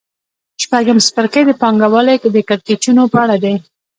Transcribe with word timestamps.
شپږم 0.63 0.97
څپرکی 1.07 1.43
د 1.47 1.51
پانګوالۍ 1.61 2.17
د 2.35 2.37
کړکېچونو 2.47 3.03
په 3.11 3.17
اړه 3.23 3.35
دی 3.43 3.55